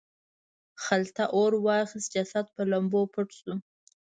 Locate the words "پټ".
3.13-3.27